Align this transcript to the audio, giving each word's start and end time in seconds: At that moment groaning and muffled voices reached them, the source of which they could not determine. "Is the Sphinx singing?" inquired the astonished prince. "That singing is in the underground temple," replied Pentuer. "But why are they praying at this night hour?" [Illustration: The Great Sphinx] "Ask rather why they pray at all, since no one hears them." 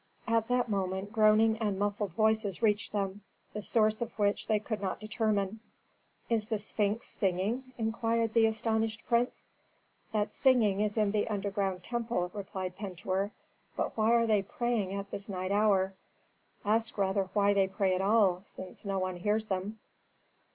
At 0.27 0.47
that 0.47 0.67
moment 0.67 1.11
groaning 1.13 1.59
and 1.59 1.77
muffled 1.77 2.13
voices 2.13 2.63
reached 2.63 2.91
them, 2.91 3.21
the 3.53 3.61
source 3.61 4.01
of 4.01 4.17
which 4.17 4.47
they 4.47 4.57
could 4.57 4.81
not 4.81 4.99
determine. 4.99 5.59
"Is 6.27 6.47
the 6.47 6.57
Sphinx 6.57 7.05
singing?" 7.07 7.65
inquired 7.77 8.33
the 8.33 8.47
astonished 8.47 9.05
prince. 9.05 9.49
"That 10.11 10.33
singing 10.33 10.81
is 10.81 10.97
in 10.97 11.11
the 11.11 11.27
underground 11.27 11.83
temple," 11.83 12.31
replied 12.33 12.75
Pentuer. 12.77 13.29
"But 13.77 13.95
why 13.95 14.11
are 14.13 14.25
they 14.25 14.41
praying 14.41 14.91
at 14.95 15.11
this 15.11 15.29
night 15.29 15.51
hour?" 15.51 15.93
[Illustration: 16.63 16.63
The 16.63 16.63
Great 16.63 16.63
Sphinx] 16.83 16.91
"Ask 16.91 16.97
rather 16.97 17.29
why 17.35 17.53
they 17.53 17.67
pray 17.67 17.93
at 17.93 18.01
all, 18.01 18.41
since 18.47 18.83
no 18.85 18.97
one 18.97 19.17
hears 19.17 19.45
them." 19.45 19.77